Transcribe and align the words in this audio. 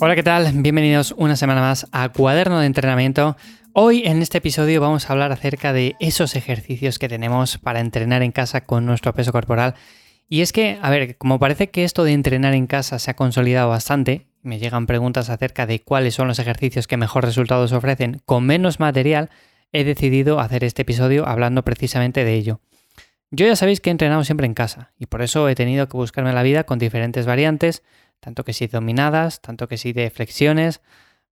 Hola, 0.00 0.14
¿qué 0.14 0.22
tal? 0.22 0.50
Bienvenidos 0.54 1.12
una 1.18 1.34
semana 1.34 1.60
más 1.60 1.86
a 1.92 2.10
Cuaderno 2.10 2.60
de 2.60 2.66
Entrenamiento. 2.66 3.36
Hoy 3.80 4.02
en 4.04 4.22
este 4.22 4.38
episodio 4.38 4.80
vamos 4.80 5.08
a 5.08 5.12
hablar 5.12 5.30
acerca 5.30 5.72
de 5.72 5.94
esos 6.00 6.34
ejercicios 6.34 6.98
que 6.98 7.08
tenemos 7.08 7.58
para 7.58 7.78
entrenar 7.78 8.24
en 8.24 8.32
casa 8.32 8.62
con 8.62 8.84
nuestro 8.84 9.14
peso 9.14 9.30
corporal. 9.30 9.76
Y 10.28 10.40
es 10.40 10.52
que, 10.52 10.80
a 10.82 10.90
ver, 10.90 11.16
como 11.16 11.38
parece 11.38 11.70
que 11.70 11.84
esto 11.84 12.02
de 12.02 12.12
entrenar 12.12 12.54
en 12.54 12.66
casa 12.66 12.98
se 12.98 13.12
ha 13.12 13.14
consolidado 13.14 13.68
bastante, 13.68 14.26
me 14.42 14.58
llegan 14.58 14.86
preguntas 14.86 15.30
acerca 15.30 15.64
de 15.64 15.80
cuáles 15.80 16.14
son 16.14 16.26
los 16.26 16.40
ejercicios 16.40 16.88
que 16.88 16.96
mejor 16.96 17.24
resultados 17.24 17.70
ofrecen 17.70 18.20
con 18.24 18.44
menos 18.44 18.80
material, 18.80 19.30
he 19.70 19.84
decidido 19.84 20.40
hacer 20.40 20.64
este 20.64 20.82
episodio 20.82 21.28
hablando 21.28 21.62
precisamente 21.62 22.24
de 22.24 22.34
ello. 22.34 22.60
Yo 23.30 23.46
ya 23.46 23.54
sabéis 23.54 23.80
que 23.80 23.90
he 23.90 23.92
entrenado 23.92 24.24
siempre 24.24 24.46
en 24.46 24.54
casa 24.54 24.90
y 24.98 25.06
por 25.06 25.22
eso 25.22 25.48
he 25.48 25.54
tenido 25.54 25.86
que 25.86 25.96
buscarme 25.96 26.32
la 26.32 26.42
vida 26.42 26.64
con 26.64 26.80
diferentes 26.80 27.26
variantes, 27.26 27.84
tanto 28.18 28.42
que 28.42 28.54
sí 28.54 28.66
dominadas, 28.66 29.40
tanto 29.40 29.68
que 29.68 29.76
sí 29.76 29.92
de 29.92 30.10
flexiones. 30.10 30.80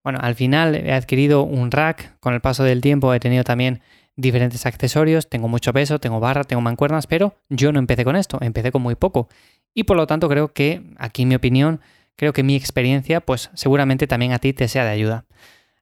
Bueno, 0.07 0.19
al 0.21 0.35
final 0.35 0.73
he 0.73 0.93
adquirido 0.93 1.43
un 1.43 1.69
rack, 1.69 2.17
con 2.21 2.33
el 2.33 2.39
paso 2.39 2.63
del 2.63 2.79
tiempo 2.79 3.13
he 3.13 3.19
tenido 3.19 3.43
también 3.43 3.81
diferentes 4.15 4.65
accesorios, 4.65 5.27
tengo 5.27 5.49
mucho 5.49 5.73
peso, 5.73 5.99
tengo 5.99 6.21
barra, 6.21 6.45
tengo 6.45 6.61
mancuernas, 6.61 7.07
pero 7.07 7.35
yo 7.49 7.73
no 7.73 7.79
empecé 7.79 8.05
con 8.05 8.15
esto, 8.15 8.37
empecé 8.39 8.71
con 8.71 8.81
muy 8.81 8.95
poco. 8.95 9.27
Y 9.73 9.83
por 9.83 9.97
lo 9.97 10.07
tanto 10.07 10.29
creo 10.29 10.53
que, 10.53 10.81
aquí 10.97 11.25
mi 11.25 11.35
opinión, 11.35 11.81
creo 12.15 12.31
que 12.31 12.41
mi 12.41 12.55
experiencia, 12.55 13.19
pues 13.19 13.49
seguramente 13.53 14.07
también 14.07 14.31
a 14.31 14.39
ti 14.39 14.53
te 14.53 14.69
sea 14.69 14.85
de 14.85 14.91
ayuda. 14.91 15.25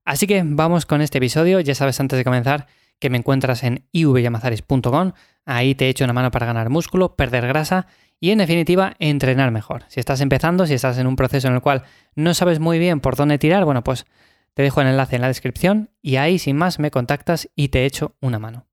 Así 0.05 0.25
que 0.25 0.41
vamos 0.43 0.87
con 0.87 1.03
este 1.03 1.19
episodio, 1.19 1.59
ya 1.59 1.75
sabes 1.75 1.99
antes 1.99 2.17
de 2.17 2.23
comenzar 2.23 2.65
que 2.99 3.09
me 3.09 3.17
encuentras 3.17 3.63
en 3.63 3.85
ivyamazares.com, 3.91 5.13
ahí 5.45 5.75
te 5.75 5.85
he 5.85 5.89
hecho 5.89 6.03
una 6.03 6.13
mano 6.13 6.31
para 6.31 6.45
ganar 6.45 6.69
músculo, 6.69 7.15
perder 7.15 7.47
grasa 7.47 7.87
y 8.19 8.31
en 8.31 8.39
definitiva 8.39 8.95
entrenar 8.99 9.51
mejor. 9.51 9.83
Si 9.87 9.99
estás 9.99 10.21
empezando, 10.21 10.65
si 10.65 10.73
estás 10.73 10.97
en 10.97 11.07
un 11.07 11.15
proceso 11.15 11.47
en 11.47 11.55
el 11.55 11.61
cual 11.61 11.83
no 12.15 12.33
sabes 12.33 12.59
muy 12.59 12.79
bien 12.79 12.99
por 12.99 13.15
dónde 13.15 13.37
tirar, 13.37 13.65
bueno, 13.65 13.83
pues 13.83 14.05
te 14.53 14.63
dejo 14.63 14.81
el 14.81 14.87
enlace 14.87 15.17
en 15.17 15.21
la 15.21 15.27
descripción 15.27 15.89
y 16.01 16.15
ahí 16.15 16.39
sin 16.39 16.55
más 16.55 16.79
me 16.79 16.91
contactas 16.91 17.49
y 17.55 17.67
te 17.67 17.85
echo 17.85 18.15
una 18.21 18.39
mano. 18.39 18.65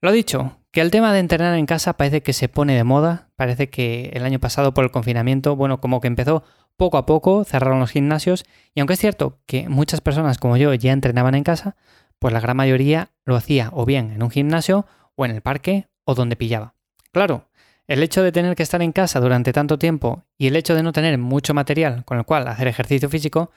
Lo 0.00 0.12
dicho, 0.12 0.58
que 0.70 0.80
el 0.80 0.90
tema 0.90 1.12
de 1.12 1.20
entrenar 1.20 1.56
en 1.56 1.66
casa 1.66 1.96
parece 1.96 2.22
que 2.22 2.32
se 2.32 2.48
pone 2.48 2.74
de 2.74 2.84
moda, 2.84 3.30
parece 3.36 3.70
que 3.70 4.10
el 4.14 4.24
año 4.24 4.40
pasado 4.40 4.74
por 4.74 4.84
el 4.84 4.90
confinamiento, 4.90 5.56
bueno, 5.56 5.80
como 5.80 6.00
que 6.00 6.08
empezó 6.08 6.42
poco 6.76 6.98
a 6.98 7.06
poco, 7.06 7.44
cerraron 7.44 7.78
los 7.78 7.90
gimnasios 7.90 8.44
y 8.74 8.80
aunque 8.80 8.94
es 8.94 9.00
cierto 9.00 9.38
que 9.46 9.68
muchas 9.68 10.00
personas 10.00 10.38
como 10.38 10.56
yo 10.56 10.74
ya 10.74 10.92
entrenaban 10.92 11.34
en 11.34 11.44
casa, 11.44 11.76
pues 12.18 12.32
la 12.32 12.40
gran 12.40 12.56
mayoría 12.56 13.10
lo 13.24 13.36
hacía 13.36 13.70
o 13.72 13.84
bien 13.84 14.12
en 14.12 14.22
un 14.22 14.30
gimnasio 14.30 14.86
o 15.16 15.24
en 15.24 15.32
el 15.32 15.40
parque 15.40 15.88
o 16.04 16.14
donde 16.14 16.36
pillaba. 16.36 16.74
Claro, 17.12 17.48
el 17.86 18.02
hecho 18.02 18.22
de 18.22 18.32
tener 18.32 18.56
que 18.56 18.62
estar 18.62 18.82
en 18.82 18.92
casa 18.92 19.20
durante 19.20 19.52
tanto 19.52 19.78
tiempo 19.78 20.24
y 20.38 20.46
el 20.46 20.56
hecho 20.56 20.74
de 20.74 20.82
no 20.82 20.92
tener 20.92 21.18
mucho 21.18 21.54
material 21.54 22.04
con 22.04 22.18
el 22.18 22.24
cual 22.24 22.48
hacer 22.48 22.66
ejercicio 22.66 23.08
físico, 23.08 23.50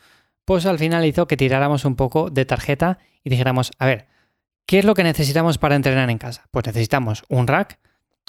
pues 0.46 0.66
al 0.66 0.80
final 0.80 1.06
hizo 1.06 1.28
que 1.28 1.38
tiráramos 1.38 1.86
un 1.86 1.96
poco 1.96 2.30
de 2.30 2.46
tarjeta 2.46 3.00
y 3.24 3.30
dijéramos, 3.30 3.72
a 3.80 3.86
ver, 3.86 4.08
¿qué 4.66 4.80
es 4.80 4.86
lo 4.86 4.94
que 4.94 5.04
necesitamos 5.04 5.58
para 5.58 5.76
entrenar 5.76 6.10
en 6.10 6.18
casa? 6.18 6.48
Pues 6.52 6.66
necesitamos 6.66 7.24
un 7.30 7.48
rack. 7.48 7.80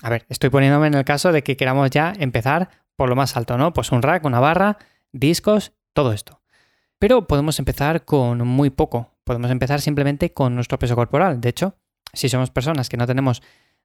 A 0.03 0.11
ver, 0.11 0.25
estoy 0.29 0.51
poniéndome 0.51 0.87
en 0.87 0.95
el 0.95 1.05
caso 1.05 1.33
de 1.33 1.43
que 1.43 1.56
queramos 1.56 1.91
ya 1.91 2.12
empezar 2.19 2.71
por 2.97 3.09
lo 3.09 3.17
más 3.17 3.37
alto, 3.37 3.59
¿no? 3.59 3.73
Pues 3.73 3.93
un 3.93 4.03
rack, 4.03 4.25
una 4.25 4.41
barra, 4.41 4.79
discos, 5.12 5.73
todo 5.93 6.12
esto. 6.12 6.41
Pero 6.99 7.27
podemos 7.27 7.59
empezar 7.59 8.05
con 8.05 8.47
muy 8.47 8.71
poco. 8.71 9.12
Podemos 9.28 9.50
empezar 9.50 9.83
simplemente 9.83 10.33
con 10.33 10.55
nuestro 10.55 10.78
peso 10.78 10.97
corporal. 10.97 11.39
De 11.39 11.50
hecho, 11.50 11.77
si 12.15 12.31
somos 12.31 12.50
personas 12.50 12.89
que 12.89 12.97
no 12.97 13.06
tenemos 13.06 13.43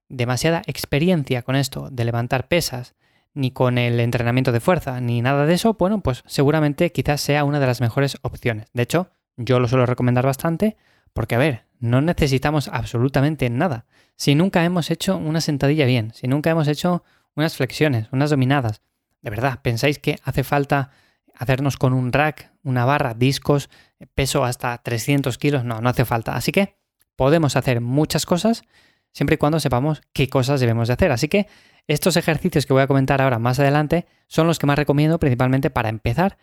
demasiada 0.08 0.62
experiencia 0.68 1.42
con 1.42 1.58
esto 1.58 1.90
de 1.92 2.06
levantar 2.06 2.48
pesas, 2.48 2.96
ni 3.34 3.52
con 3.52 3.78
el 3.78 4.00
entrenamiento 4.00 4.54
de 4.54 4.62
fuerza, 4.62 5.02
ni 5.02 5.22
nada 5.22 5.46
de 5.46 5.54
eso, 5.54 5.74
bueno, 5.74 6.00
pues 6.00 6.24
seguramente 6.28 6.94
quizás 6.94 7.20
sea 7.20 7.44
una 7.44 7.60
de 7.60 7.68
las 7.68 7.82
mejores 7.82 8.18
opciones. 8.22 8.68
De 8.72 8.84
hecho, 8.84 9.10
yo 9.36 9.60
lo 9.60 9.68
suelo 9.68 9.86
recomendar 9.86 10.26
bastante 10.26 10.78
porque, 11.12 11.36
a 11.36 11.40
ver, 11.40 11.66
no 11.78 12.00
necesitamos 12.00 12.70
absolutamente 12.70 13.50
nada. 13.50 13.86
Si 14.16 14.36
nunca 14.36 14.64
hemos 14.64 14.90
hecho 14.92 15.18
una 15.18 15.42
sentadilla 15.42 15.86
bien, 15.86 16.14
si 16.14 16.30
nunca 16.30 16.52
hemos 16.52 16.70
hecho 16.70 17.04
unas 17.36 17.58
flexiones, 17.58 18.08
unas 18.14 18.30
dominadas, 18.30 18.82
de 19.22 19.30
verdad, 19.30 19.60
¿pensáis 19.62 20.00
que 20.00 20.16
hace 20.24 20.46
falta 20.46 20.92
hacernos 21.36 21.76
con 21.76 21.92
un 21.92 22.14
rack, 22.14 22.52
una 22.64 22.86
barra, 22.86 23.14
discos, 23.14 23.70
peso 24.14 24.44
hasta 24.46 24.78
300 24.78 25.38
kilos? 25.38 25.64
No, 25.64 25.82
no 25.82 25.90
hace 25.90 26.06
falta. 26.06 26.36
Así 26.36 26.52
que 26.52 26.78
podemos 27.16 27.56
hacer 27.56 27.82
muchas 27.82 28.26
cosas 28.26 28.64
siempre 29.12 29.36
y 29.36 29.38
cuando 29.38 29.60
sepamos 29.60 30.02
qué 30.14 30.28
cosas 30.28 30.60
debemos 30.60 30.88
de 30.88 30.96
hacer. 30.96 31.12
Así 31.12 31.28
que 31.28 31.48
estos 31.88 32.18
ejercicios 32.18 32.66
que 32.66 32.74
voy 32.74 32.84
a 32.84 32.88
comentar 32.88 33.22
ahora 33.22 33.40
más 33.40 33.60
adelante 33.60 34.06
son 34.28 34.48
los 34.48 34.60
que 34.60 34.68
más 34.68 34.78
recomiendo 34.78 35.20
principalmente 35.20 35.70
para 35.70 35.90
empezar 35.90 36.38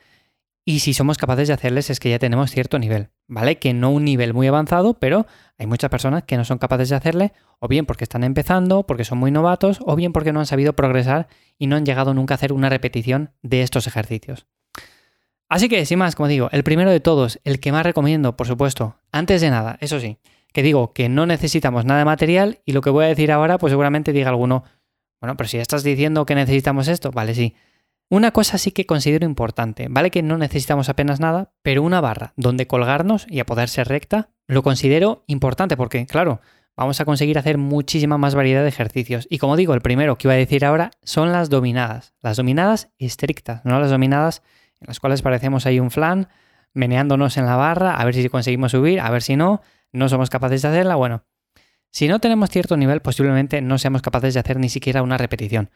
y 0.64 0.80
si 0.80 0.92
somos 0.94 1.16
capaces 1.16 1.48
de 1.48 1.54
hacerles 1.54 1.90
es 1.90 2.00
que 2.00 2.10
ya 2.10 2.18
tenemos 2.18 2.50
cierto 2.50 2.78
nivel, 2.78 3.08
¿vale? 3.26 3.58
Que 3.58 3.72
no 3.72 3.90
un 3.90 4.04
nivel 4.04 4.34
muy 4.34 4.46
avanzado, 4.46 4.94
pero 4.94 5.26
hay 5.58 5.66
muchas 5.66 5.90
personas 5.90 6.24
que 6.24 6.36
no 6.36 6.44
son 6.44 6.58
capaces 6.58 6.90
de 6.90 6.96
hacerle, 6.96 7.32
o 7.58 7.68
bien 7.68 7.86
porque 7.86 8.04
están 8.04 8.24
empezando, 8.24 8.86
porque 8.86 9.04
son 9.04 9.18
muy 9.18 9.30
novatos, 9.30 9.80
o 9.84 9.96
bien 9.96 10.12
porque 10.12 10.32
no 10.32 10.40
han 10.40 10.46
sabido 10.46 10.74
progresar 10.74 11.28
y 11.58 11.66
no 11.66 11.76
han 11.76 11.86
llegado 11.86 12.12
nunca 12.14 12.34
a 12.34 12.36
hacer 12.36 12.52
una 12.52 12.68
repetición 12.68 13.32
de 13.42 13.62
estos 13.62 13.86
ejercicios. 13.86 14.46
Así 15.50 15.68
que, 15.68 15.84
sin 15.84 15.98
más, 15.98 16.14
como 16.14 16.28
digo, 16.28 16.48
el 16.52 16.62
primero 16.62 16.92
de 16.92 17.00
todos, 17.00 17.40
el 17.42 17.58
que 17.58 17.72
más 17.72 17.84
recomiendo, 17.84 18.36
por 18.36 18.46
supuesto, 18.46 18.96
antes 19.10 19.40
de 19.40 19.50
nada, 19.50 19.76
eso 19.80 19.98
sí, 19.98 20.18
que 20.52 20.62
digo 20.62 20.92
que 20.92 21.08
no 21.08 21.26
necesitamos 21.26 21.84
nada 21.84 21.98
de 21.98 22.04
material 22.04 22.60
y 22.64 22.72
lo 22.72 22.82
que 22.82 22.90
voy 22.90 23.04
a 23.04 23.08
decir 23.08 23.32
ahora, 23.32 23.58
pues 23.58 23.72
seguramente 23.72 24.12
diga 24.12 24.28
alguno, 24.28 24.62
bueno, 25.20 25.36
pero 25.36 25.48
si 25.48 25.56
ya 25.56 25.62
estás 25.62 25.82
diciendo 25.82 26.24
que 26.24 26.36
necesitamos 26.36 26.86
esto, 26.86 27.10
vale, 27.10 27.34
sí. 27.34 27.56
Una 28.08 28.30
cosa 28.30 28.58
sí 28.58 28.70
que 28.70 28.86
considero 28.86 29.26
importante, 29.26 29.88
vale 29.90 30.12
que 30.12 30.22
no 30.22 30.38
necesitamos 30.38 30.88
apenas 30.88 31.18
nada, 31.18 31.52
pero 31.62 31.82
una 31.82 32.00
barra 32.00 32.32
donde 32.36 32.68
colgarnos 32.68 33.26
y 33.28 33.40
a 33.40 33.46
poder 33.46 33.68
ser 33.68 33.88
recta, 33.88 34.30
lo 34.46 34.62
considero 34.62 35.24
importante 35.26 35.76
porque, 35.76 36.06
claro, 36.06 36.40
vamos 36.76 37.00
a 37.00 37.04
conseguir 37.04 37.38
hacer 37.38 37.58
muchísima 37.58 38.18
más 38.18 38.36
variedad 38.36 38.62
de 38.62 38.68
ejercicios. 38.68 39.26
Y 39.28 39.38
como 39.38 39.56
digo, 39.56 39.74
el 39.74 39.80
primero 39.80 40.16
que 40.16 40.28
iba 40.28 40.34
a 40.34 40.36
decir 40.36 40.64
ahora 40.64 40.92
son 41.02 41.32
las 41.32 41.50
dominadas, 41.50 42.14
las 42.20 42.36
dominadas 42.36 42.90
estrictas, 42.98 43.64
no 43.64 43.80
las 43.80 43.90
dominadas 43.90 44.42
en 44.80 44.86
las 44.88 45.00
cuales 45.00 45.22
parecemos 45.22 45.66
ahí 45.66 45.80
un 45.80 45.90
flan, 45.90 46.28
meneándonos 46.72 47.36
en 47.36 47.46
la 47.46 47.56
barra, 47.56 47.96
a 47.96 48.04
ver 48.04 48.14
si 48.14 48.28
conseguimos 48.28 48.72
subir, 48.72 49.00
a 49.00 49.10
ver 49.10 49.22
si 49.22 49.36
no, 49.36 49.62
no 49.92 50.08
somos 50.08 50.30
capaces 50.30 50.62
de 50.62 50.68
hacerla, 50.68 50.94
bueno, 50.96 51.24
si 51.92 52.06
no 52.06 52.20
tenemos 52.20 52.50
cierto 52.50 52.76
nivel, 52.76 53.00
posiblemente 53.00 53.60
no 53.62 53.76
seamos 53.78 54.02
capaces 54.02 54.34
de 54.34 54.40
hacer 54.40 54.58
ni 54.58 54.68
siquiera 54.68 55.02
una 55.02 55.18
repetición. 55.18 55.70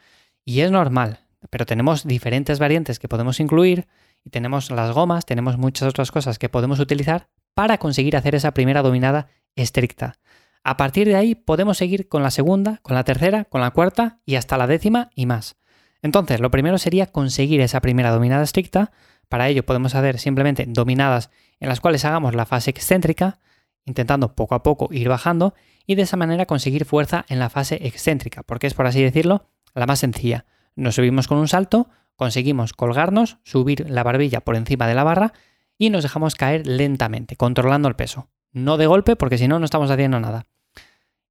Y 0.44 0.60
es 0.60 0.70
normal, 0.70 1.20
pero 1.50 1.66
tenemos 1.66 2.06
diferentes 2.06 2.60
variantes 2.60 3.00
que 3.00 3.08
podemos 3.08 3.40
incluir 3.40 3.88
y 4.24 4.30
tenemos 4.30 4.70
las 4.70 4.92
gomas, 4.92 5.26
tenemos 5.26 5.58
muchas 5.58 5.88
otras 5.88 6.12
cosas 6.12 6.38
que 6.38 6.48
podemos 6.48 6.78
utilizar 6.78 7.28
para 7.54 7.78
conseguir 7.78 8.16
hacer 8.16 8.34
esa 8.36 8.54
primera 8.54 8.82
dominada 8.82 9.28
estricta. 9.56 10.18
A 10.62 10.76
partir 10.76 11.06
de 11.06 11.16
ahí 11.16 11.34
podemos 11.34 11.78
seguir 11.78 12.08
con 12.08 12.22
la 12.22 12.30
segunda, 12.30 12.78
con 12.82 12.94
la 12.94 13.04
tercera, 13.04 13.44
con 13.44 13.60
la 13.60 13.70
cuarta 13.72 14.20
y 14.24 14.36
hasta 14.36 14.56
la 14.56 14.66
décima 14.66 15.10
y 15.14 15.26
más. 15.26 15.56
Entonces, 16.04 16.38
lo 16.38 16.50
primero 16.50 16.76
sería 16.76 17.06
conseguir 17.06 17.62
esa 17.62 17.80
primera 17.80 18.10
dominada 18.10 18.44
estricta. 18.44 18.92
Para 19.30 19.48
ello 19.48 19.64
podemos 19.64 19.94
hacer 19.94 20.18
simplemente 20.18 20.66
dominadas 20.68 21.30
en 21.60 21.70
las 21.70 21.80
cuales 21.80 22.04
hagamos 22.04 22.34
la 22.34 22.44
fase 22.44 22.68
excéntrica, 22.68 23.38
intentando 23.86 24.34
poco 24.34 24.54
a 24.54 24.62
poco 24.62 24.90
ir 24.92 25.08
bajando 25.08 25.54
y 25.86 25.94
de 25.94 26.02
esa 26.02 26.18
manera 26.18 26.44
conseguir 26.44 26.84
fuerza 26.84 27.24
en 27.30 27.38
la 27.38 27.48
fase 27.48 27.86
excéntrica, 27.86 28.42
porque 28.42 28.66
es 28.66 28.74
por 28.74 28.86
así 28.86 29.02
decirlo 29.02 29.48
la 29.74 29.86
más 29.86 30.00
sencilla. 30.00 30.44
Nos 30.76 30.96
subimos 30.96 31.26
con 31.26 31.38
un 31.38 31.48
salto, 31.48 31.88
conseguimos 32.16 32.74
colgarnos, 32.74 33.38
subir 33.42 33.88
la 33.88 34.02
barbilla 34.02 34.42
por 34.42 34.56
encima 34.56 34.86
de 34.86 34.94
la 34.94 35.04
barra 35.04 35.32
y 35.78 35.88
nos 35.88 36.02
dejamos 36.02 36.34
caer 36.34 36.66
lentamente, 36.66 37.36
controlando 37.36 37.88
el 37.88 37.96
peso. 37.96 38.28
No 38.52 38.76
de 38.76 38.86
golpe, 38.86 39.16
porque 39.16 39.38
si 39.38 39.48
no, 39.48 39.58
no 39.58 39.64
estamos 39.64 39.90
haciendo 39.90 40.20
nada. 40.20 40.44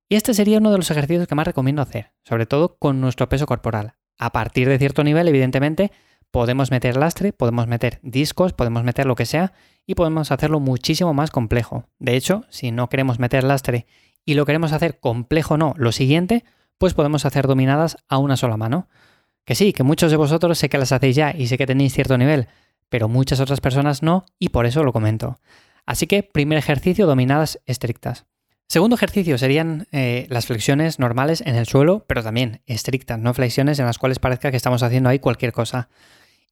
Y 0.10 0.16
este 0.16 0.34
sería 0.34 0.58
uno 0.58 0.72
de 0.72 0.78
los 0.78 0.90
ejercicios 0.90 1.28
que 1.28 1.36
más 1.36 1.46
recomiendo 1.46 1.84
hacer, 1.84 2.12
sobre 2.24 2.48
todo 2.48 2.76
con 2.80 3.02
nuestro 3.02 3.30
peso 3.30 3.46
corporal. 3.46 3.98
A 4.18 4.32
partir 4.32 4.70
de 4.70 4.78
cierto 4.78 5.04
nivel, 5.04 5.28
evidentemente, 5.28 5.92
podemos 6.32 6.72
meter 6.72 6.98
lastre, 6.98 7.34
podemos 7.34 7.68
meter 7.68 8.00
discos, 8.02 8.54
podemos 8.54 8.84
meter 8.84 9.06
lo 9.06 9.16
que 9.16 9.26
sea 9.26 9.54
y 9.86 9.96
podemos 9.96 10.32
hacerlo 10.32 10.60
muchísimo 10.60 11.14
más 11.14 11.32
complejo. 11.32 11.86
De 12.00 12.16
hecho, 12.16 12.46
si 12.50 12.72
no 12.72 12.90
queremos 12.90 13.20
meter 13.20 13.44
lastre 13.44 13.86
y 14.26 14.34
lo 14.34 14.46
queremos 14.46 14.72
hacer 14.72 15.00
complejo 15.00 15.58
no, 15.58 15.74
lo 15.78 15.92
siguiente, 15.92 16.44
pues 16.78 16.94
podemos 16.94 17.26
hacer 17.26 17.48
dominadas 17.48 17.98
a 18.08 18.18
una 18.18 18.38
sola 18.38 18.58
mano. 18.58 18.88
Que 19.46 19.56
sí, 19.56 19.74
que 19.74 19.84
muchos 19.84 20.10
de 20.12 20.18
vosotros 20.18 20.58
sé 20.58 20.70
que 20.70 20.78
las 20.78 20.92
hacéis 20.92 21.16
ya 21.16 21.34
y 21.36 21.48
sé 21.48 21.58
que 21.58 21.68
tenéis 21.68 21.94
cierto 21.94 22.18
nivel, 22.18 22.48
pero 22.90 23.10
muchas 23.10 23.40
otras 23.40 23.62
personas 23.62 24.02
no 24.02 24.26
y 24.40 24.50
por 24.50 24.66
eso 24.66 24.84
lo 24.84 24.94
comento. 24.94 25.40
Así 25.86 26.08
que, 26.08 26.24
primer 26.24 26.58
ejercicio, 26.58 27.06
dominadas 27.06 27.60
estrictas. 27.66 28.26
Segundo 28.68 28.96
ejercicio 28.96 29.38
serían 29.38 29.88
eh, 29.92 30.26
las 30.30 30.48
flexiones 30.48 30.98
normales 30.98 31.42
en 31.46 31.56
el 31.56 31.68
suelo, 31.68 32.06
pero 32.08 32.24
también 32.24 32.62
estrictas, 32.66 33.20
no 33.20 33.34
flexiones 33.34 33.78
en 33.80 33.86
las 33.86 34.00
cuales 34.00 34.20
parezca 34.20 34.50
que 34.52 34.58
estamos 34.58 34.82
haciendo 34.82 35.10
ahí 35.10 35.20
cualquier 35.20 35.52
cosa. 35.52 35.90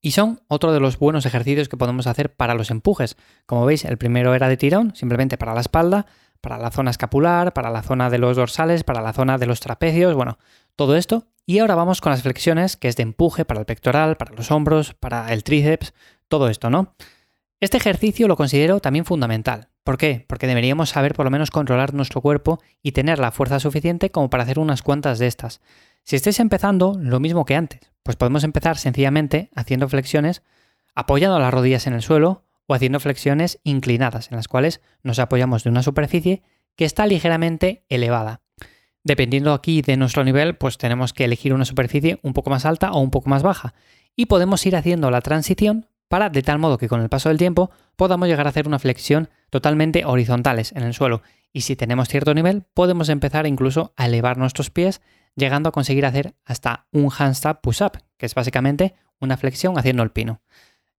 Y 0.02 0.12
son 0.12 0.42
otro 0.48 0.74
de 0.74 0.80
los 0.80 0.98
buenos 0.98 1.26
ejercicios 1.26 1.70
que 1.70 1.78
podemos 1.78 2.08
hacer 2.08 2.34
para 2.34 2.56
los 2.56 2.72
empujes. 2.72 3.18
Como 3.46 3.66
veis, 3.66 3.86
el 3.86 3.98
primero 3.98 4.34
era 4.34 4.50
de 4.50 4.58
tirón, 4.58 4.96
simplemente 4.96 5.38
para 5.38 5.54
la 5.54 5.62
espalda, 5.62 6.08
para 6.42 6.58
la 6.58 6.72
zona 6.72 6.92
escapular, 6.92 7.54
para 7.54 7.70
la 7.70 7.84
zona 7.84 8.10
de 8.10 8.18
los 8.18 8.36
dorsales, 8.36 8.84
para 8.84 9.02
la 9.02 9.14
zona 9.14 9.38
de 9.38 9.46
los 9.46 9.60
trapecios, 9.60 10.16
bueno, 10.16 10.40
todo 10.76 10.96
esto. 10.96 11.28
Y 11.46 11.60
ahora 11.60 11.76
vamos 11.76 12.02
con 12.02 12.12
las 12.12 12.24
flexiones, 12.24 12.78
que 12.78 12.88
es 12.88 12.96
de 12.96 13.04
empuje 13.04 13.46
para 13.46 13.60
el 13.60 13.66
pectoral, 13.66 14.18
para 14.18 14.34
los 14.34 14.52
hombros, 14.52 14.94
para 14.96 15.32
el 15.34 15.44
tríceps, 15.44 15.94
todo 16.28 16.50
esto, 16.50 16.70
¿no? 16.70 16.96
Este 17.60 17.78
ejercicio 17.78 18.28
lo 18.28 18.36
considero 18.36 18.80
también 18.80 19.06
fundamental. 19.06 19.71
¿Por 19.84 19.98
qué? 19.98 20.26
Porque 20.28 20.48
deberíamos 20.48 20.90
saber 20.90 21.14
por 21.14 21.26
lo 21.26 21.32
menos 21.32 21.50
controlar 21.50 21.94
nuestro 21.94 22.22
cuerpo 22.22 22.62
y 22.84 22.92
tener 22.92 23.18
la 23.18 23.32
fuerza 23.32 23.60
suficiente 23.60 24.12
como 24.12 24.30
para 24.30 24.44
hacer 24.44 24.60
unas 24.60 24.84
cuantas 24.84 25.18
de 25.18 25.28
estas. 25.28 25.62
Si 26.04 26.16
estáis 26.16 26.40
empezando, 26.40 26.98
lo 27.00 27.20
mismo 27.20 27.46
que 27.46 27.56
antes, 27.56 27.82
pues 28.04 28.16
podemos 28.16 28.44
empezar 28.44 28.78
sencillamente 28.78 29.50
haciendo 29.56 29.90
flexiones 29.90 30.44
apoyando 30.96 31.40
las 31.40 31.54
rodillas 31.54 31.88
en 31.88 31.94
el 31.94 32.02
suelo 32.02 32.44
o 32.68 32.74
haciendo 32.74 33.00
flexiones 33.00 33.60
inclinadas, 33.64 34.30
en 34.32 34.38
las 34.38 34.48
cuales 34.48 34.82
nos 35.04 35.20
apoyamos 35.20 35.64
de 35.64 35.70
una 35.70 35.84
superficie 35.84 36.44
que 36.76 36.86
está 36.86 37.06
ligeramente 37.08 37.86
elevada. 37.90 38.42
Dependiendo 39.04 39.54
aquí 39.54 39.82
de 39.82 39.98
nuestro 39.98 40.24
nivel, 40.24 40.56
pues 40.56 40.78
tenemos 40.78 41.14
que 41.14 41.26
elegir 41.26 41.54
una 41.54 41.66
superficie 41.66 42.20
un 42.22 42.34
poco 42.34 42.50
más 42.50 42.66
alta 42.66 42.92
o 42.92 43.00
un 43.00 43.10
poco 43.10 43.30
más 43.30 43.42
baja. 43.42 43.74
Y 44.16 44.28
podemos 44.28 44.66
ir 44.66 44.76
haciendo 44.76 45.10
la 45.10 45.22
transición 45.22 45.88
para 46.12 46.30
de 46.30 46.42
tal 46.42 46.60
modo 46.60 46.78
que 46.78 46.90
con 46.90 47.00
el 47.00 47.08
paso 47.08 47.30
del 47.30 47.38
tiempo 47.38 47.72
podamos 47.96 48.28
llegar 48.28 48.46
a 48.46 48.50
hacer 48.50 48.68
una 48.68 48.80
flexión 48.80 49.30
totalmente 49.50 50.04
horizontales 50.04 50.74
en 50.74 50.84
el 50.84 50.94
suelo. 50.94 51.22
Y 51.54 51.62
si 51.62 51.78
tenemos 51.78 52.10
cierto 52.10 52.34
nivel, 52.34 52.66
podemos 52.74 53.08
empezar 53.08 53.48
incluso 53.48 53.94
a 53.96 54.08
elevar 54.08 54.38
nuestros 54.38 54.70
pies, 54.70 55.02
llegando 55.38 55.70
a 55.70 55.72
conseguir 55.72 56.06
hacer 56.06 56.36
hasta 56.44 56.86
un 56.92 57.10
handstand 57.18 57.62
push-up, 57.62 57.94
que 58.18 58.26
es 58.26 58.36
básicamente 58.36 58.94
una 59.22 59.38
flexión 59.38 59.80
haciendo 59.80 60.04
el 60.04 60.12
pino. 60.12 60.42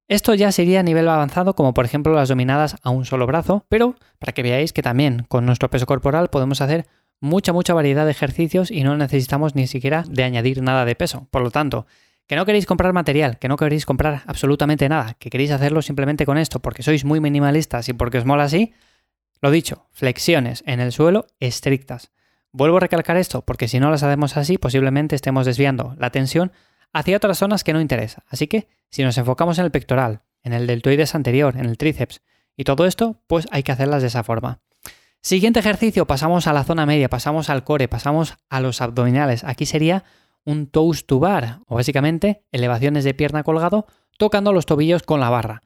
Esto 0.08 0.32
ya 0.32 0.50
sería 0.50 0.80
a 0.80 0.82
nivel 0.82 1.06
avanzado, 1.06 1.54
como 1.54 1.74
por 1.74 1.84
ejemplo 1.84 2.14
las 2.14 2.30
dominadas 2.30 2.76
a 2.82 2.88
un 2.88 3.04
solo 3.04 3.26
brazo, 3.26 3.66
pero 3.68 3.96
para 4.18 4.32
que 4.32 4.42
veáis 4.42 4.72
que 4.72 4.80
también 4.80 5.26
con 5.28 5.44
nuestro 5.44 5.68
peso 5.68 5.84
corporal 5.84 6.30
podemos 6.30 6.62
hacer 6.62 6.86
mucha, 7.20 7.52
mucha 7.52 7.74
variedad 7.74 8.06
de 8.06 8.12
ejercicios 8.12 8.70
y 8.70 8.82
no 8.82 8.96
necesitamos 8.96 9.54
ni 9.54 9.66
siquiera 9.66 10.04
de 10.08 10.24
añadir 10.24 10.62
nada 10.62 10.86
de 10.86 10.94
peso. 10.94 11.28
Por 11.30 11.42
lo 11.42 11.50
tanto, 11.50 11.86
que 12.26 12.36
no 12.36 12.46
queréis 12.46 12.66
comprar 12.66 12.92
material, 12.92 13.38
que 13.38 13.48
no 13.48 13.56
queréis 13.56 13.86
comprar 13.86 14.22
absolutamente 14.26 14.88
nada, 14.88 15.14
que 15.18 15.30
queréis 15.30 15.50
hacerlo 15.50 15.82
simplemente 15.82 16.24
con 16.26 16.38
esto 16.38 16.60
porque 16.60 16.82
sois 16.82 17.04
muy 17.04 17.20
minimalistas 17.20 17.88
y 17.88 17.92
porque 17.92 18.18
os 18.18 18.24
mola 18.24 18.44
así, 18.44 18.72
lo 19.40 19.50
dicho, 19.50 19.86
flexiones 19.92 20.62
en 20.66 20.80
el 20.80 20.92
suelo 20.92 21.26
estrictas. 21.40 22.12
Vuelvo 22.52 22.76
a 22.76 22.80
recalcar 22.80 23.16
esto 23.16 23.42
porque 23.42 23.68
si 23.68 23.80
no 23.80 23.90
las 23.90 24.02
hacemos 24.02 24.36
así 24.36 24.58
posiblemente 24.58 25.16
estemos 25.16 25.46
desviando 25.46 25.96
la 25.98 26.10
tensión 26.10 26.52
hacia 26.92 27.16
otras 27.16 27.38
zonas 27.38 27.64
que 27.64 27.72
no 27.72 27.80
interesa. 27.80 28.24
Así 28.28 28.46
que 28.46 28.68
si 28.90 29.02
nos 29.02 29.18
enfocamos 29.18 29.58
en 29.58 29.64
el 29.64 29.70
pectoral, 29.70 30.22
en 30.42 30.52
el 30.52 30.66
deltoides 30.66 31.14
anterior, 31.14 31.56
en 31.56 31.66
el 31.66 31.78
tríceps 31.78 32.20
y 32.56 32.64
todo 32.64 32.86
esto, 32.86 33.22
pues 33.26 33.48
hay 33.50 33.62
que 33.62 33.72
hacerlas 33.72 34.02
de 34.02 34.08
esa 34.08 34.22
forma. 34.22 34.60
Siguiente 35.22 35.60
ejercicio, 35.60 36.06
pasamos 36.06 36.46
a 36.46 36.52
la 36.52 36.64
zona 36.64 36.84
media, 36.84 37.08
pasamos 37.08 37.48
al 37.48 37.62
core, 37.62 37.88
pasamos 37.88 38.34
a 38.50 38.60
los 38.60 38.80
abdominales. 38.80 39.44
Aquí 39.44 39.66
sería 39.66 40.04
un 40.44 40.66
toast 40.66 41.06
to 41.06 41.18
bar, 41.18 41.60
o 41.66 41.76
básicamente 41.76 42.44
elevaciones 42.52 43.04
de 43.04 43.14
pierna 43.14 43.42
colgado 43.42 43.86
tocando 44.18 44.52
los 44.52 44.66
tobillos 44.66 45.02
con 45.02 45.20
la 45.20 45.30
barra. 45.30 45.62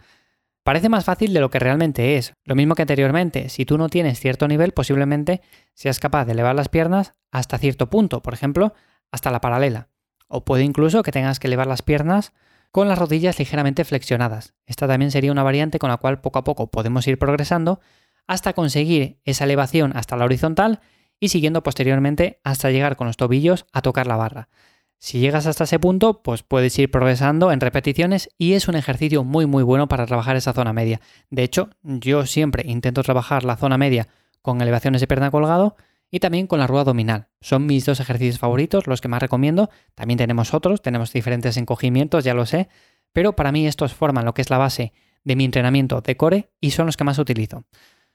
Parece 0.63 0.89
más 0.89 1.05
fácil 1.05 1.33
de 1.33 1.39
lo 1.41 1.49
que 1.49 1.61
realmente 1.61 2.17
es. 2.17 2.35
Lo 2.45 2.57
mismo 2.57 2.75
que 2.75 2.83
anteriormente, 2.83 3.49
si 3.49 3.65
tú 3.65 3.79
no 3.79 3.89
tienes 3.89 4.19
cierto 4.19 4.49
nivel, 4.49 4.73
posiblemente 4.73 5.41
seas 5.75 6.01
capaz 6.01 6.25
de 6.25 6.33
elevar 6.33 6.57
las 6.57 6.69
piernas 6.69 7.15
hasta 7.31 7.59
cierto 7.59 7.89
punto, 7.89 8.21
por 8.21 8.35
ejemplo, 8.35 8.75
hasta 9.13 9.31
la 9.31 9.41
paralela. 9.41 9.89
O 10.27 10.45
puede 10.45 10.65
incluso 10.65 11.05
que 11.05 11.13
tengas 11.13 11.39
que 11.39 11.47
elevar 11.47 11.69
las 11.69 11.83
piernas 11.83 12.33
con 12.73 12.89
las 12.89 12.99
rodillas 12.99 13.39
ligeramente 13.39 13.85
flexionadas. 13.85 14.55
Esta 14.67 14.89
también 14.89 15.13
sería 15.13 15.31
una 15.31 15.45
variante 15.45 15.79
con 15.79 15.89
la 15.89 15.99
cual 15.99 16.21
poco 16.21 16.41
a 16.41 16.45
poco 16.45 16.69
podemos 16.69 17.07
ir 17.07 17.17
progresando 17.17 17.81
hasta 18.27 18.53
conseguir 18.53 19.21
esa 19.25 19.45
elevación 19.45 19.97
hasta 19.97 20.17
la 20.17 20.25
horizontal 20.25 20.81
y 21.21 21.29
siguiendo 21.29 21.63
posteriormente 21.63 22.41
hasta 22.45 22.71
llegar 22.71 22.97
con 22.97 23.07
los 23.07 23.17
tobillos 23.17 23.67
a 23.73 23.83
tocar 23.83 24.07
la 24.07 24.17
barra. 24.17 24.49
Si 24.99 25.19
llegas 25.19 25.47
hasta 25.47 25.65
ese 25.65 25.79
punto, 25.79 26.23
pues 26.23 26.43
puedes 26.43 26.79
ir 26.79 26.91
progresando 26.91 27.53
en 27.53 27.61
repeticiones 27.61 28.31
y 28.39 28.55
es 28.55 28.67
un 28.67 28.77
ejercicio 28.77 29.25
muy 29.25 29.47
muy 29.47 29.63
bueno 29.63 29.89
para 29.89 30.07
trabajar 30.07 30.37
esa 30.37 30.53
zona 30.53 30.73
media. 30.73 31.01
De 31.31 31.43
hecho, 31.43 31.71
yo 31.83 32.27
siempre 32.27 32.65
intento 32.67 33.03
trabajar 33.03 33.45
la 33.45 33.57
zona 33.57 33.77
media 33.77 34.09
con 34.41 34.61
elevaciones 34.61 35.01
de 35.01 35.07
pierna 35.07 35.31
colgado 35.31 35.77
y 36.11 36.21
también 36.21 36.47
con 36.47 36.59
la 36.59 36.67
rueda 36.67 36.83
abdominal. 36.83 37.29
Son 37.41 37.67
mis 37.67 37.85
dos 37.85 38.01
ejercicios 38.01 38.39
favoritos, 38.39 38.87
los 38.87 39.01
que 39.01 39.09
más 39.09 39.21
recomiendo. 39.21 39.71
También 39.95 40.19
tenemos 40.19 40.55
otros, 40.55 40.81
tenemos 40.81 41.13
diferentes 41.13 41.57
encogimientos, 41.57 42.25
ya 42.25 42.33
lo 42.33 42.47
sé, 42.47 42.69
pero 43.13 43.35
para 43.35 43.53
mí 43.53 43.67
estos 43.67 43.93
forman 43.93 44.25
lo 44.25 44.35
que 44.35 44.43
es 44.43 44.51
la 44.51 44.59
base 44.59 44.93
de 45.25 45.37
mi 45.37 45.45
entrenamiento 45.45 46.01
de 46.01 46.17
core 46.17 46.51
y 46.61 46.71
son 46.71 46.87
los 46.87 46.97
que 46.97 47.05
más 47.05 47.19
utilizo. 47.19 47.65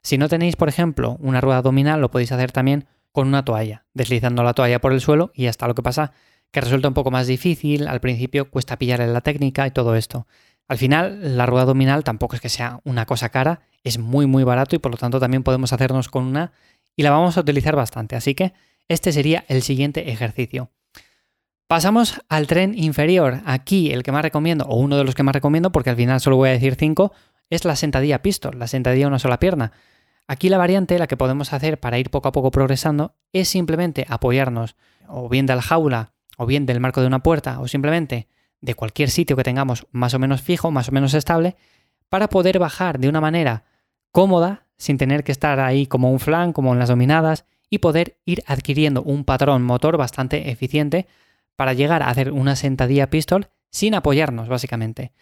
Si 0.02 0.18
no 0.18 0.28
tenéis, 0.28 0.56
por 0.56 0.68
ejemplo, 0.68 1.16
una 1.20 1.40
rueda 1.40 1.58
abdominal, 1.58 2.00
lo 2.00 2.10
podéis 2.10 2.32
hacer 2.32 2.52
también 2.52 2.86
con 3.12 3.28
una 3.28 3.44
toalla, 3.44 3.84
deslizando 3.94 4.42
la 4.42 4.54
toalla 4.54 4.80
por 4.80 4.92
el 4.92 5.00
suelo 5.00 5.30
y 5.34 5.46
hasta 5.46 5.68
lo 5.68 5.74
que 5.74 5.82
pasa 5.82 6.12
que 6.50 6.60
resulta 6.60 6.88
un 6.88 6.94
poco 6.94 7.10
más 7.10 7.26
difícil, 7.26 7.88
al 7.88 8.00
principio 8.00 8.50
cuesta 8.50 8.78
pillarle 8.78 9.06
la 9.06 9.20
técnica 9.20 9.66
y 9.66 9.70
todo 9.70 9.94
esto. 9.94 10.26
Al 10.68 10.78
final, 10.78 11.36
la 11.36 11.46
rueda 11.46 11.62
abdominal 11.62 12.04
tampoco 12.04 12.36
es 12.36 12.42
que 12.42 12.48
sea 12.48 12.80
una 12.84 13.06
cosa 13.06 13.30
cara, 13.30 13.62
es 13.84 13.98
muy 13.98 14.26
muy 14.26 14.44
barato 14.44 14.76
y 14.76 14.78
por 14.78 14.92
lo 14.92 14.98
tanto 14.98 15.20
también 15.20 15.42
podemos 15.42 15.72
hacernos 15.72 16.08
con 16.08 16.24
una 16.24 16.52
y 16.96 17.02
la 17.02 17.10
vamos 17.10 17.36
a 17.36 17.40
utilizar 17.40 17.74
bastante, 17.74 18.16
así 18.16 18.34
que 18.34 18.52
este 18.88 19.12
sería 19.12 19.44
el 19.48 19.62
siguiente 19.62 20.10
ejercicio. 20.10 20.70
Pasamos 21.66 22.20
al 22.28 22.46
tren 22.46 22.76
inferior. 22.76 23.40
Aquí 23.46 23.92
el 23.92 24.02
que 24.02 24.12
más 24.12 24.20
recomiendo, 24.22 24.66
o 24.66 24.76
uno 24.76 24.98
de 24.98 25.04
los 25.04 25.14
que 25.14 25.22
más 25.22 25.34
recomiendo, 25.34 25.72
porque 25.72 25.88
al 25.88 25.96
final 25.96 26.20
solo 26.20 26.36
voy 26.36 26.50
a 26.50 26.52
decir 26.52 26.74
5, 26.74 27.12
es 27.52 27.66
la 27.66 27.76
sentadilla 27.76 28.22
pistol, 28.22 28.58
la 28.58 28.66
sentadilla 28.66 29.08
una 29.08 29.18
sola 29.18 29.38
pierna. 29.38 29.72
Aquí 30.26 30.48
la 30.48 30.56
variante, 30.56 30.98
la 30.98 31.06
que 31.06 31.18
podemos 31.18 31.52
hacer 31.52 31.78
para 31.78 31.98
ir 31.98 32.08
poco 32.08 32.28
a 32.28 32.32
poco 32.32 32.50
progresando, 32.50 33.14
es 33.34 33.48
simplemente 33.48 34.06
apoyarnos 34.08 34.74
o 35.06 35.28
bien 35.28 35.44
de 35.44 35.54
la 35.54 35.60
jaula, 35.60 36.14
o 36.38 36.46
bien 36.46 36.64
del 36.64 36.80
marco 36.80 37.02
de 37.02 37.08
una 37.08 37.22
puerta, 37.22 37.60
o 37.60 37.68
simplemente 37.68 38.26
de 38.62 38.74
cualquier 38.74 39.10
sitio 39.10 39.36
que 39.36 39.42
tengamos 39.42 39.86
más 39.90 40.14
o 40.14 40.18
menos 40.18 40.40
fijo, 40.40 40.70
más 40.70 40.88
o 40.88 40.92
menos 40.92 41.12
estable, 41.12 41.56
para 42.08 42.28
poder 42.28 42.58
bajar 42.58 42.98
de 42.98 43.10
una 43.10 43.20
manera 43.20 43.64
cómoda, 44.12 44.66
sin 44.78 44.96
tener 44.96 45.22
que 45.22 45.32
estar 45.32 45.60
ahí 45.60 45.86
como 45.86 46.10
un 46.10 46.20
flan, 46.20 46.54
como 46.54 46.72
en 46.72 46.78
las 46.78 46.88
dominadas, 46.88 47.44
y 47.68 47.78
poder 47.78 48.16
ir 48.24 48.42
adquiriendo 48.46 49.02
un 49.02 49.24
patrón 49.24 49.62
motor 49.62 49.98
bastante 49.98 50.50
eficiente 50.50 51.06
para 51.56 51.74
llegar 51.74 52.02
a 52.02 52.08
hacer 52.08 52.32
una 52.32 52.56
sentadilla 52.56 53.10
pistol 53.10 53.48
sin 53.70 53.94
apoyarnos, 53.94 54.48
básicamente. 54.48 55.12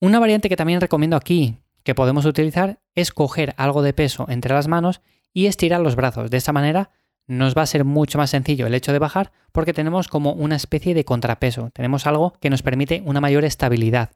Una 0.00 0.18
variante 0.18 0.48
que 0.48 0.56
también 0.56 0.80
recomiendo 0.80 1.16
aquí, 1.16 1.56
que 1.86 1.94
podemos 1.94 2.24
utilizar 2.24 2.80
es 2.96 3.12
coger 3.12 3.54
algo 3.56 3.80
de 3.80 3.92
peso 3.92 4.26
entre 4.28 4.52
las 4.52 4.66
manos 4.66 5.02
y 5.32 5.46
estirar 5.46 5.80
los 5.80 5.94
brazos. 5.94 6.30
De 6.32 6.36
esta 6.36 6.52
manera 6.52 6.90
nos 7.28 7.56
va 7.56 7.62
a 7.62 7.66
ser 7.66 7.84
mucho 7.84 8.18
más 8.18 8.30
sencillo 8.30 8.66
el 8.66 8.74
hecho 8.74 8.92
de 8.92 8.98
bajar 8.98 9.30
porque 9.52 9.72
tenemos 9.72 10.08
como 10.08 10.32
una 10.32 10.56
especie 10.56 10.94
de 10.94 11.04
contrapeso, 11.04 11.70
tenemos 11.72 12.08
algo 12.08 12.32
que 12.40 12.50
nos 12.50 12.62
permite 12.62 13.02
una 13.06 13.20
mayor 13.20 13.44
estabilidad. 13.44 14.10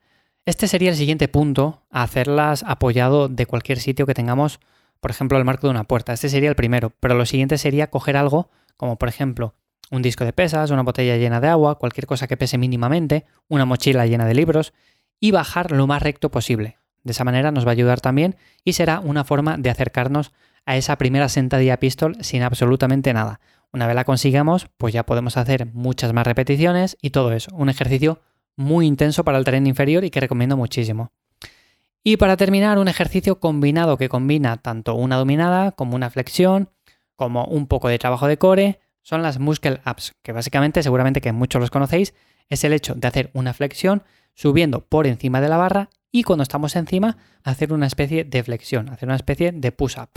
Este 0.45 0.67
sería 0.67 0.91
el 0.91 0.97
siguiente 0.97 1.29
punto, 1.29 1.85
hacerlas 1.91 2.65
apoyado 2.67 3.29
de 3.29 3.47
cualquier 3.47 3.79
sitio 3.79 4.05
que 4.05 4.15
tengamos, 4.15 4.59
por 4.99 5.13
ejemplo, 5.13 5.39
el 5.39 5.45
marco 5.45 5.69
de 5.69 5.71
una 5.71 5.85
puerta. 5.85 6.13
Este 6.13 6.29
sería 6.29 6.49
el 6.49 6.57
primero, 6.57 6.93
pero 6.99 7.15
lo 7.15 7.25
siguiente 7.25 7.57
sería 7.57 7.89
coger 7.89 8.17
algo 8.17 8.51
como 8.77 8.97
por 8.97 9.09
ejemplo 9.09 9.55
un 9.93 10.03
disco 10.03 10.25
de 10.25 10.33
pesas, 10.33 10.73
una 10.73 10.83
botella 10.83 11.17
llena 11.17 11.41
de 11.41 11.49
agua, 11.49 11.79
cualquier 11.79 12.07
cosa 12.07 12.27
que 12.27 12.37
pese 12.37 12.59
mínimamente, 12.59 13.27
una 13.47 13.65
mochila 13.65 14.07
llena 14.07 14.27
de 14.27 14.35
libros 14.35 14.73
y 15.21 15.31
bajar 15.31 15.71
lo 15.71 15.87
más 15.87 16.03
recto 16.03 16.33
posible. 16.33 16.80
De 17.03 17.13
esa 17.13 17.25
manera 17.25 17.51
nos 17.51 17.65
va 17.65 17.71
a 17.71 17.73
ayudar 17.73 18.01
también 18.01 18.37
y 18.65 18.75
será 18.75 19.01
una 19.01 19.25
forma 19.25 19.57
de 19.57 19.71
acercarnos 19.71 20.33
a 20.67 20.77
esa 20.77 20.97
primera 20.97 21.29
sentadilla 21.29 21.79
pistol 21.79 22.17
sin 22.21 22.43
absolutamente 22.43 23.13
nada. 23.13 23.41
Una 23.73 23.87
vez 23.87 23.95
la 23.95 24.05
consigamos, 24.05 24.69
pues 24.77 24.93
ya 24.93 25.07
podemos 25.07 25.37
hacer 25.37 25.67
muchas 25.67 26.13
más 26.13 26.27
repeticiones 26.27 26.97
y 27.01 27.11
todo 27.11 27.33
eso. 27.33 27.55
Un 27.55 27.69
ejercicio 27.69 28.21
muy 28.57 28.87
intenso 28.87 29.25
para 29.25 29.39
el 29.39 29.45
tren 29.45 29.67
inferior 29.67 30.05
y 30.05 30.11
que 30.11 30.21
recomiendo 30.21 30.57
muchísimo. 30.57 31.13
Y 32.03 32.17
para 32.17 32.37
terminar, 32.37 32.79
un 32.79 32.89
ejercicio 32.89 33.41
combinado 33.41 33.97
que 33.97 34.09
combina 34.09 34.57
tanto 34.57 34.95
una 34.95 35.17
dominada 35.17 35.73
como 35.73 35.97
una 35.97 36.11
flexión, 36.11 36.71
como 37.15 37.45
un 37.45 37.67
poco 37.67 37.89
de 37.89 37.99
trabajo 37.99 38.27
de 38.27 38.39
core, 38.39 38.81
son 39.03 39.23
las 39.23 39.39
muscle 39.39 39.81
ups, 39.87 40.15
que 40.23 40.33
básicamente 40.33 40.83
seguramente 40.83 41.21
que 41.21 41.33
muchos 41.33 41.61
los 41.61 41.71
conocéis, 41.71 42.15
es 42.51 42.65
el 42.65 42.75
hecho 42.75 42.95
de 42.95 43.09
hacer 43.09 43.31
una 43.33 43.55
flexión 43.55 44.03
subiendo 44.35 44.85
por 44.87 45.07
encima 45.07 45.41
de 45.41 45.49
la 45.49 45.57
barra 45.57 45.89
y 46.13 46.25
cuando 46.25 46.43
estamos 46.43 46.77
encima 46.77 47.17
hacer 47.43 47.73
una 47.73 47.87
especie 47.87 48.25
de 48.25 48.43
flexión, 48.43 48.89
hacer 48.91 49.09
una 49.09 49.17
especie 49.17 49.53
de 49.53 49.73
push-up. 49.73 50.11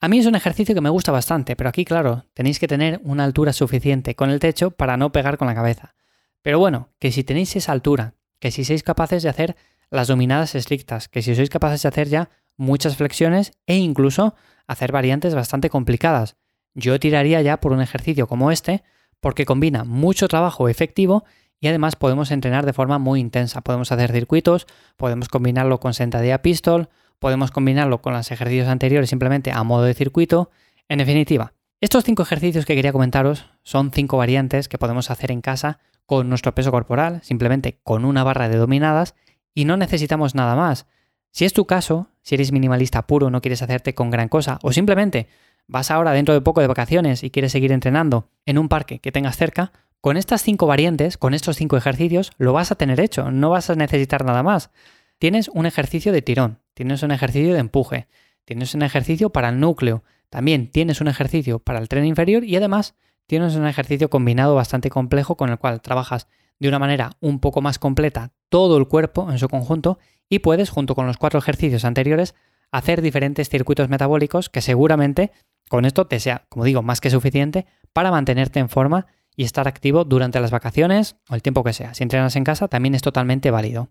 A 0.00 0.08
mí 0.08 0.18
es 0.18 0.26
un 0.26 0.34
ejercicio 0.34 0.74
que 0.74 0.80
me 0.80 0.90
gusta 0.90 1.12
bastante, 1.12 1.56
pero 1.56 1.68
aquí 1.68 1.84
claro, 1.84 2.26
tenéis 2.34 2.58
que 2.58 2.68
tener 2.68 3.00
una 3.04 3.24
altura 3.24 3.52
suficiente 3.52 4.14
con 4.14 4.30
el 4.30 4.38
techo 4.38 4.70
para 4.70 4.96
no 4.96 5.12
pegar 5.12 5.36
con 5.36 5.48
la 5.48 5.54
cabeza. 5.54 5.94
Pero 6.42 6.58
bueno, 6.58 6.90
que 6.98 7.12
si 7.12 7.24
tenéis 7.24 7.54
esa 7.56 7.72
altura, 7.72 8.14
que 8.38 8.50
si 8.50 8.64
sois 8.64 8.82
capaces 8.82 9.22
de 9.22 9.28
hacer 9.28 9.56
las 9.90 10.08
dominadas 10.08 10.54
estrictas, 10.54 11.08
que 11.08 11.20
si 11.20 11.34
sois 11.34 11.50
capaces 11.50 11.82
de 11.82 11.88
hacer 11.88 12.08
ya 12.08 12.30
muchas 12.56 12.96
flexiones 12.96 13.52
e 13.66 13.76
incluso 13.76 14.34
hacer 14.66 14.92
variantes 14.92 15.34
bastante 15.34 15.68
complicadas, 15.68 16.36
yo 16.74 16.98
tiraría 17.00 17.42
ya 17.42 17.60
por 17.60 17.72
un 17.72 17.82
ejercicio 17.82 18.26
como 18.26 18.50
este, 18.50 18.82
porque 19.20 19.44
combina 19.44 19.84
mucho 19.84 20.28
trabajo 20.28 20.68
efectivo 20.68 21.24
y 21.60 21.68
además 21.68 21.96
podemos 21.96 22.30
entrenar 22.30 22.66
de 22.66 22.72
forma 22.72 22.98
muy 22.98 23.20
intensa. 23.20 23.60
Podemos 23.60 23.92
hacer 23.92 24.12
circuitos, 24.12 24.66
podemos 24.96 25.28
combinarlo 25.28 25.78
con 25.78 25.94
sentadilla 25.94 26.42
pistol, 26.42 26.88
podemos 27.18 27.50
combinarlo 27.50 28.00
con 28.00 28.14
los 28.14 28.30
ejercicios 28.30 28.68
anteriores 28.68 29.10
simplemente 29.10 29.52
a 29.52 29.62
modo 29.62 29.84
de 29.84 29.94
circuito. 29.94 30.50
En 30.88 30.98
definitiva, 30.98 31.52
estos 31.80 32.04
cinco 32.04 32.22
ejercicios 32.22 32.64
que 32.64 32.74
quería 32.74 32.92
comentaros 32.92 33.46
son 33.62 33.92
cinco 33.92 34.16
variantes 34.16 34.68
que 34.68 34.78
podemos 34.78 35.10
hacer 35.10 35.30
en 35.30 35.42
casa 35.42 35.78
con 36.06 36.28
nuestro 36.28 36.54
peso 36.54 36.72
corporal, 36.72 37.20
simplemente 37.22 37.78
con 37.84 38.04
una 38.04 38.24
barra 38.24 38.48
de 38.48 38.56
dominadas 38.56 39.14
y 39.54 39.64
no 39.66 39.76
necesitamos 39.76 40.34
nada 40.34 40.56
más. 40.56 40.86
Si 41.30 41.44
es 41.44 41.52
tu 41.52 41.66
caso, 41.66 42.08
si 42.22 42.34
eres 42.34 42.52
minimalista 42.52 43.06
puro, 43.06 43.30
no 43.30 43.40
quieres 43.40 43.62
hacerte 43.62 43.94
con 43.94 44.10
gran 44.10 44.28
cosa, 44.28 44.58
o 44.62 44.72
simplemente 44.72 45.28
vas 45.68 45.90
ahora 45.90 46.12
dentro 46.12 46.34
de 46.34 46.40
poco 46.40 46.60
de 46.60 46.66
vacaciones 46.66 47.22
y 47.22 47.30
quieres 47.30 47.52
seguir 47.52 47.70
entrenando 47.70 48.28
en 48.46 48.58
un 48.58 48.68
parque 48.68 48.98
que 48.98 49.12
tengas 49.12 49.36
cerca, 49.36 49.72
con 50.00 50.16
estas 50.16 50.42
cinco 50.42 50.66
variantes, 50.66 51.18
con 51.18 51.34
estos 51.34 51.56
cinco 51.56 51.76
ejercicios, 51.76 52.32
lo 52.38 52.52
vas 52.52 52.72
a 52.72 52.74
tener 52.74 53.00
hecho, 53.00 53.30
no 53.30 53.50
vas 53.50 53.68
a 53.70 53.74
necesitar 53.74 54.24
nada 54.24 54.42
más. 54.42 54.70
Tienes 55.18 55.48
un 55.48 55.66
ejercicio 55.66 56.12
de 56.12 56.22
tirón, 56.22 56.60
tienes 56.74 57.02
un 57.02 57.10
ejercicio 57.10 57.52
de 57.52 57.60
empuje, 57.60 58.08
tienes 58.44 58.74
un 58.74 58.82
ejercicio 58.82 59.30
para 59.30 59.50
el 59.50 59.60
núcleo, 59.60 60.02
también 60.30 60.70
tienes 60.70 61.00
un 61.00 61.08
ejercicio 61.08 61.58
para 61.58 61.78
el 61.78 61.88
tren 61.88 62.06
inferior 62.06 62.44
y 62.44 62.56
además 62.56 62.94
tienes 63.26 63.54
un 63.56 63.66
ejercicio 63.66 64.08
combinado 64.08 64.54
bastante 64.54 64.88
complejo 64.88 65.36
con 65.36 65.50
el 65.50 65.58
cual 65.58 65.82
trabajas 65.82 66.28
de 66.58 66.68
una 66.68 66.78
manera 66.78 67.12
un 67.20 67.40
poco 67.40 67.60
más 67.60 67.78
completa 67.78 68.32
todo 68.48 68.78
el 68.78 68.88
cuerpo 68.88 69.30
en 69.30 69.38
su 69.38 69.48
conjunto 69.48 69.98
y 70.28 70.38
puedes, 70.38 70.70
junto 70.70 70.94
con 70.94 71.06
los 71.06 71.16
cuatro 71.16 71.38
ejercicios 71.38 71.84
anteriores, 71.84 72.34
hacer 72.70 73.02
diferentes 73.02 73.48
circuitos 73.48 73.88
metabólicos 73.88 74.48
que 74.48 74.62
seguramente 74.62 75.32
con 75.68 75.84
esto 75.84 76.06
te 76.06 76.20
sea, 76.20 76.46
como 76.48 76.64
digo, 76.64 76.82
más 76.82 77.00
que 77.00 77.10
suficiente 77.10 77.66
para 77.92 78.10
mantenerte 78.10 78.60
en 78.60 78.68
forma 78.68 79.06
y 79.36 79.44
estar 79.44 79.68
activo 79.68 80.04
durante 80.04 80.40
las 80.40 80.50
vacaciones 80.50 81.16
o 81.28 81.34
el 81.34 81.42
tiempo 81.42 81.64
que 81.64 81.72
sea. 81.72 81.94
Si 81.94 82.02
entrenas 82.02 82.36
en 82.36 82.44
casa, 82.44 82.68
también 82.68 82.94
es 82.94 83.02
totalmente 83.02 83.50
válido. 83.50 83.88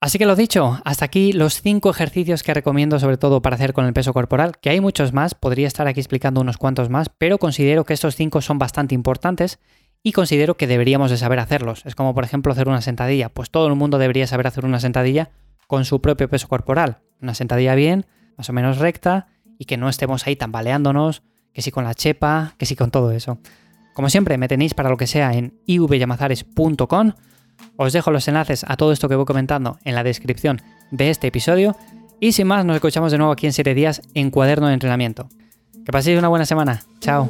Así 0.00 0.18
que 0.18 0.26
lo 0.26 0.34
dicho, 0.34 0.80
hasta 0.84 1.04
aquí 1.04 1.32
los 1.32 1.62
cinco 1.62 1.88
ejercicios 1.88 2.42
que 2.42 2.52
recomiendo 2.52 2.98
sobre 2.98 3.18
todo 3.18 3.40
para 3.40 3.54
hacer 3.54 3.72
con 3.72 3.86
el 3.86 3.92
peso 3.92 4.12
corporal, 4.12 4.58
que 4.60 4.70
hay 4.70 4.80
muchos 4.80 5.12
más, 5.12 5.34
podría 5.36 5.68
estar 5.68 5.86
aquí 5.86 6.00
explicando 6.00 6.40
unos 6.40 6.56
cuantos 6.56 6.90
más, 6.90 7.08
pero 7.08 7.38
considero 7.38 7.84
que 7.84 7.94
estos 7.94 8.16
cinco 8.16 8.40
son 8.40 8.58
bastante 8.58 8.96
importantes 8.96 9.60
y 10.02 10.10
considero 10.10 10.56
que 10.56 10.66
deberíamos 10.66 11.12
de 11.12 11.18
saber 11.18 11.38
hacerlos. 11.38 11.86
Es 11.86 11.94
como 11.94 12.14
por 12.14 12.24
ejemplo 12.24 12.52
hacer 12.52 12.68
una 12.68 12.80
sentadilla, 12.80 13.28
pues 13.28 13.50
todo 13.50 13.68
el 13.68 13.76
mundo 13.76 13.98
debería 13.98 14.26
saber 14.26 14.48
hacer 14.48 14.64
una 14.64 14.80
sentadilla 14.80 15.30
con 15.68 15.84
su 15.84 16.00
propio 16.00 16.28
peso 16.28 16.48
corporal. 16.48 16.98
Una 17.20 17.34
sentadilla 17.34 17.76
bien, 17.76 18.06
más 18.36 18.48
o 18.50 18.52
menos 18.52 18.78
recta 18.78 19.28
y 19.56 19.66
que 19.66 19.76
no 19.76 19.88
estemos 19.88 20.26
ahí 20.26 20.34
tambaleándonos, 20.34 21.22
que 21.52 21.62
si 21.62 21.70
con 21.70 21.84
la 21.84 21.94
chepa, 21.94 22.54
que 22.58 22.66
si 22.66 22.74
con 22.74 22.90
todo 22.90 23.12
eso. 23.12 23.38
Como 23.92 24.08
siempre, 24.08 24.38
me 24.38 24.48
tenéis 24.48 24.74
para 24.74 24.90
lo 24.90 24.96
que 24.96 25.06
sea 25.06 25.32
en 25.32 25.54
ivyamazares.com 25.66 27.12
os 27.76 27.92
dejo 27.92 28.10
los 28.10 28.28
enlaces 28.28 28.64
a 28.68 28.76
todo 28.76 28.92
esto 28.92 29.08
que 29.08 29.16
voy 29.16 29.24
comentando 29.24 29.78
en 29.84 29.94
la 29.94 30.04
descripción 30.04 30.62
de 30.90 31.10
este 31.10 31.28
episodio. 31.28 31.76
Y 32.20 32.32
sin 32.32 32.46
más, 32.46 32.64
nos 32.64 32.76
escuchamos 32.76 33.12
de 33.12 33.18
nuevo 33.18 33.32
aquí 33.32 33.46
en 33.46 33.52
7 33.52 33.74
días 33.74 34.02
en 34.14 34.30
Cuaderno 34.30 34.68
de 34.68 34.74
Entrenamiento. 34.74 35.28
Que 35.84 35.92
paséis 35.92 36.18
una 36.18 36.28
buena 36.28 36.46
semana. 36.46 36.82
Chao. 37.00 37.28